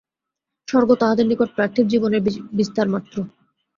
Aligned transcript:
স্বর্গ 0.67 0.89
তাহাদের 0.95 1.25
নিকট 1.27 1.49
পার্থিব 1.57 1.85
জীবনের 1.87 2.21
বিস্তারমাত্র। 2.53 3.15